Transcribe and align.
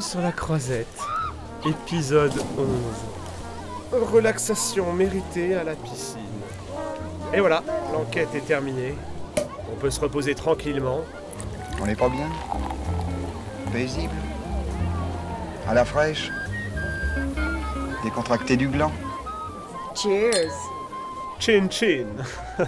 Sur 0.00 0.22
la 0.22 0.32
croisette. 0.32 0.86
Épisode 1.66 2.32
11. 3.92 4.00
Relaxation 4.10 4.90
méritée 4.94 5.54
à 5.54 5.64
la 5.64 5.74
piscine. 5.74 6.20
Et 7.34 7.40
voilà, 7.40 7.62
l'enquête 7.92 8.34
est 8.34 8.46
terminée. 8.46 8.94
On 9.70 9.76
peut 9.76 9.90
se 9.90 10.00
reposer 10.00 10.34
tranquillement. 10.34 11.00
On 11.82 11.84
n'est 11.84 11.94
pas 11.94 12.08
bien? 12.08 12.26
Paisible? 13.70 14.14
À 15.68 15.74
la 15.74 15.84
fraîche? 15.84 16.30
Décontracté 18.02 18.56
du 18.56 18.68
gland? 18.68 18.92
Cheers 19.94 20.52
Chin 21.38 21.68
chin. 21.68 22.06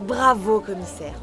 Bravo, 0.00 0.58
commissaire. 0.58 1.14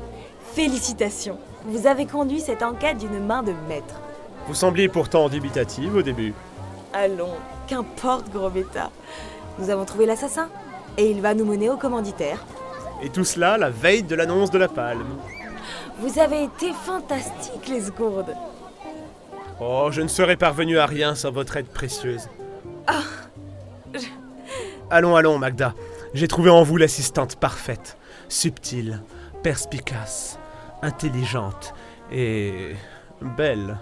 Félicitations. 0.54 1.40
Vous 1.66 1.88
avez 1.88 2.06
conduit 2.06 2.40
cette 2.40 2.64
enquête 2.64 3.00
d'une 3.00 3.26
main 3.26 3.44
de 3.44 3.52
maître. 3.68 4.00
Vous 4.48 4.54
sembliez 4.54 4.90
pourtant 4.90 5.30
dubitative 5.30 5.96
au 5.96 6.02
début. 6.02 6.34
Allons, 6.94 7.36
qu'importe, 7.68 8.30
gros 8.32 8.50
bêta. 8.50 8.90
Nous 9.60 9.70
avons 9.70 9.86
trouvé 9.86 10.06
l'assassin. 10.06 10.50
Et 10.98 11.12
il 11.12 11.22
va 11.22 11.34
nous 11.34 11.46
mener 11.46 11.70
au 11.70 11.78
commanditaire. 11.78 12.44
Et 13.02 13.10
tout 13.10 13.24
cela 13.24 13.58
la 13.58 13.70
veille 13.70 14.04
de 14.04 14.16
l'annonce 14.16 14.52
de 14.52 14.58
la 14.58 14.68
palme. 14.68 15.18
Vous 16.00 16.20
avez 16.20 16.44
été 16.44 16.72
fantastique, 16.74 17.68
les 17.68 17.82
gourdes. 17.92 18.36
Oh, 19.62 19.90
je 19.92 20.02
ne 20.02 20.08
serais 20.08 20.36
parvenu 20.36 20.80
à 20.80 20.86
rien 20.86 21.16
sans 21.16 21.32
votre 21.32 21.58
aide 21.58 21.68
précieuse. 21.68 22.28
Allons, 24.90 25.16
allons, 25.16 25.38
Magda. 25.38 25.74
J'ai 26.14 26.28
trouvé 26.28 26.50
en 26.50 26.64
vous 26.64 26.78
l'assistante 26.78 27.36
parfaite, 27.36 27.98
subtile, 28.28 29.04
perspicace, 29.44 30.40
intelligente 30.82 31.74
et 32.12 32.76
belle. 33.22 33.78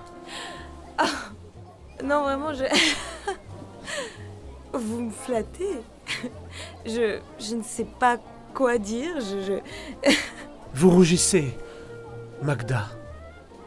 Non, 2.04 2.24
vraiment, 2.24 2.54
je... 2.54 2.64
Vous 4.74 5.02
me 5.02 5.12
flattez. 5.12 5.82
Je... 6.86 7.20
Je 7.40 7.56
ne 7.56 7.64
sais 7.64 7.88
pas 8.00 8.18
quoi 8.54 8.78
dire. 8.78 9.16
Vous 10.74 10.90
rougissez, 10.90 11.58
Magda. 12.42 12.86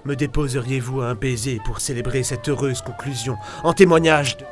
Me 0.05 0.17
déposeriez-vous 0.17 1.03
un 1.03 1.15
baiser 1.15 1.61
pour 1.65 1.81
célébrer 1.81 2.23
cette 2.23 2.49
heureuse 2.49 2.81
conclusion 2.81 3.37
en 3.63 3.73
témoignage 3.73 4.39
de... 4.39 4.45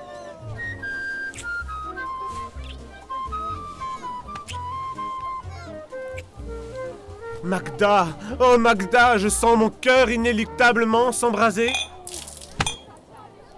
Magda 7.45 8.09
Oh 8.41 8.59
Magda, 8.59 9.17
je 9.17 9.29
sens 9.29 9.57
mon 9.57 9.71
cœur 9.71 10.11
inéluctablement 10.11 11.13
s'embraser. 11.13 11.73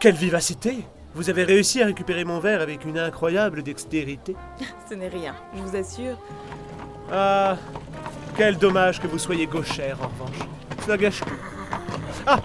Quelle 0.01 0.15
vivacité 0.15 0.85
Vous 1.15 1.29
avez 1.29 1.45
réussi 1.45 1.83
à 1.83 1.87
récupérer 1.87 2.25
mon 2.25 2.41
verre 2.41 2.63
avec 2.63 2.85
une 2.87 2.99
incroyable 2.99 3.63
dextérité. 3.63 4.35
Ce 4.89 4.95
n'est 4.95 5.09
rien, 5.09 5.35
je 5.55 5.61
vous 5.63 5.77
assure. 5.77 6.17
Ah, 7.13 7.57
quel 8.37 8.57
dommage 8.57 9.01
que 9.01 9.07
vous 9.07 9.19
soyez 9.19 9.47
gauchère 9.47 9.99
en 10.01 10.09
revanche. 10.09 10.39
Cela 10.85 10.97
gâche 10.97 11.21
tout. 11.21 11.35
Ah, 12.27 12.39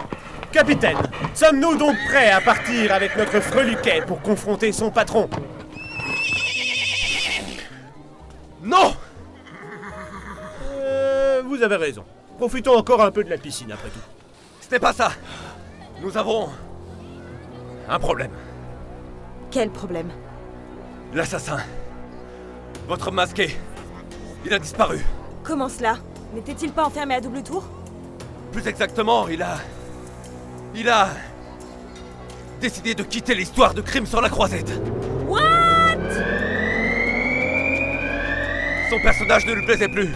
capitaine, 0.51 0.97
sommes-nous 1.33 1.75
donc 1.77 1.95
prêts 2.09 2.31
à 2.31 2.41
partir 2.41 2.91
avec 2.93 3.15
notre 3.15 3.39
freluquet 3.39 4.01
pour 4.05 4.21
confronter 4.21 4.71
son 4.71 4.91
patron? 4.91 5.29
Non 8.63 8.95
Euh, 10.73 11.41
Vous 11.45 11.61
avez 11.61 11.75
raison. 11.77 12.03
Profitons 12.37 12.75
encore 12.75 13.01
un 13.01 13.11
peu 13.11 13.23
de 13.23 13.29
la 13.29 13.37
piscine 13.37 13.71
après 13.71 13.89
tout. 13.89 13.99
Ce 14.59 14.69
n'est 14.71 14.79
pas 14.79 14.91
ça. 14.93 15.11
Nous 16.01 16.17
avons 16.17 16.49
un 17.87 17.99
problème. 17.99 18.31
Quel 19.51 19.69
problème? 19.69 20.09
L'assassin. 21.13 21.59
Votre 22.87 23.11
masqué. 23.11 23.57
Il 24.45 24.53
a 24.53 24.59
disparu. 24.59 24.99
Comment 25.43 25.69
cela? 25.69 25.97
N'était-il 26.33 26.71
pas 26.71 26.85
enfermé 26.85 27.15
à 27.15 27.21
double 27.21 27.43
tour? 27.43 27.63
Plus 28.51 28.67
exactement, 28.67 29.27
il 29.27 29.41
a... 29.41 29.57
Il 30.75 30.89
a... 30.89 31.09
décidé 32.59 32.95
de 32.95 33.03
quitter 33.03 33.35
l'histoire 33.35 33.73
de 33.73 33.81
crime 33.81 34.05
sur 34.05 34.21
la 34.21 34.29
croisette. 34.29 34.71
What? 35.27 35.41
Son 38.89 38.99
personnage 39.01 39.45
ne 39.45 39.53
lui 39.53 39.65
plaisait 39.65 39.87
plus. 39.87 40.09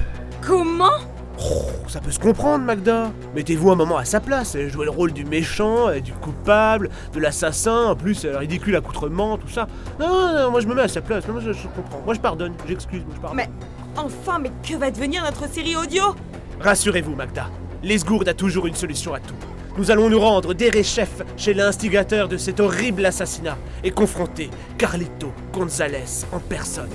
Comment? 0.45 0.99
Oh, 1.41 1.65
ça 1.87 1.99
peut 2.01 2.11
se 2.11 2.19
comprendre, 2.19 2.65
Magda. 2.65 3.11
Mettez-vous 3.35 3.71
un 3.71 3.75
moment 3.75 3.97
à 3.97 4.05
sa 4.05 4.19
place. 4.19 4.55
Elle 4.55 4.69
jouait 4.69 4.85
le 4.85 4.91
rôle 4.91 5.13
du 5.13 5.25
méchant, 5.25 5.87
du 5.99 6.11
coupable, 6.13 6.89
de 7.13 7.19
l'assassin. 7.19 7.85
En 7.85 7.95
plus, 7.95 8.25
ridicule 8.25 8.75
accoutrement, 8.75 9.37
tout 9.37 9.47
ça. 9.47 9.67
Non, 9.99 10.07
non, 10.07 10.33
non, 10.33 10.51
moi 10.51 10.59
je 10.59 10.67
me 10.67 10.75
mets 10.75 10.81
à 10.81 10.87
sa 10.87 11.01
place. 11.01 11.27
Moi 11.27 11.41
je, 11.43 11.53
je 11.53 11.67
comprends. 11.67 12.01
Moi 12.05 12.13
je 12.13 12.19
pardonne. 12.19 12.53
J'excuse. 12.67 13.03
Moi 13.05 13.13
je 13.15 13.21
pardonne. 13.21 13.37
Mais 13.37 13.49
enfin, 13.95 14.39
mais 14.39 14.51
que 14.67 14.77
va 14.77 14.91
devenir 14.91 15.23
notre 15.23 15.51
série 15.51 15.75
audio? 15.75 16.15
Rassurez-vous, 16.59 17.15
Magda. 17.15 17.49
Lesgourde 17.83 18.27
a 18.27 18.33
toujours 18.33 18.67
une 18.67 18.75
solution 18.75 19.13
à 19.13 19.19
tout. 19.19 19.35
Nous 19.77 19.91
allons 19.91 20.09
nous 20.09 20.19
rendre 20.19 20.53
chef 20.83 21.21
chez 21.37 21.53
l'instigateur 21.53 22.27
de 22.27 22.35
cet 22.35 22.59
horrible 22.59 23.05
assassinat 23.05 23.57
et 23.81 23.91
confronter 23.91 24.49
Carlito 24.77 25.31
Gonzalez 25.53 26.25
en 26.33 26.39
personne. 26.39 26.89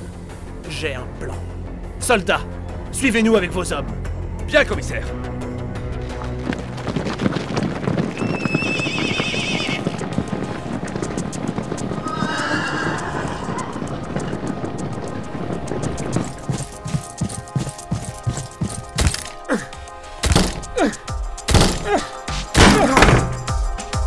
J'ai 0.68 0.94
un 0.94 1.06
plan. 1.18 1.36
Soldats, 1.98 2.42
suivez-nous 2.92 3.36
avec 3.36 3.50
vos 3.52 3.72
hommes. 3.72 3.86
Bien, 4.46 4.64
commissaire. 4.64 5.04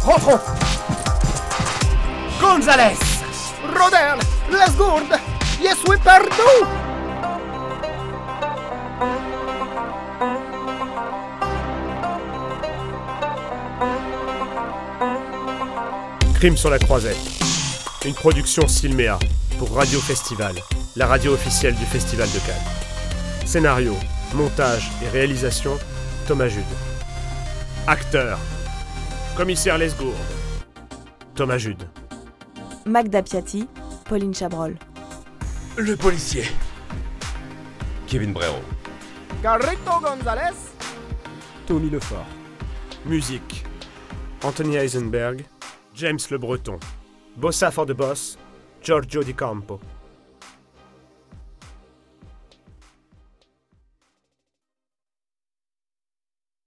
Rentrons. 0.05 0.39
Gonzalez. 2.39 2.97
Rodel, 3.75 4.19
Lesgourde, 4.49 5.19
je 5.59 5.75
suis 5.75 5.99
perdu 5.99 6.86
Crime 16.37 16.55
sur 16.55 16.69
la 16.69 16.77
croisette. 16.77 17.17
Une 18.05 18.13
production 18.13 18.67
Silméa 18.67 19.17
pour 19.57 19.73
Radio 19.73 19.99
Festival, 19.99 20.53
la 20.95 21.07
radio 21.07 21.33
officielle 21.33 21.73
du 21.73 21.83
Festival 21.83 22.27
de 22.27 22.37
Cannes. 22.45 23.43
Scénario, 23.43 23.95
montage 24.35 24.91
et 25.03 25.09
réalisation, 25.09 25.79
Thomas 26.27 26.47
Jude. 26.47 26.63
Acteur, 27.87 28.37
commissaire 29.35 29.79
Lesgourde, 29.79 30.13
Thomas 31.33 31.57
Jude. 31.57 31.89
Magda 32.85 33.23
Piatti, 33.23 33.67
Pauline 34.05 34.35
Chabrol. 34.35 34.75
Le 35.75 35.95
policier. 35.95 36.43
Kevin 38.05 38.31
Brero. 38.31 38.61
Carrito 39.41 39.99
González, 40.03 40.53
Tommy 41.65 41.89
Lefort. 41.89 42.27
Musique, 43.07 43.65
Anthony 44.43 44.75
Heisenberg, 44.75 45.43
James 45.97 46.29
Le 46.29 46.37
Breton. 46.37 46.77
Bossa 47.33 47.71
for 47.71 47.83
the 47.87 47.95
Boss, 47.95 48.37
Giorgio 48.79 49.23
Di 49.23 49.33
Campo. 49.33 49.79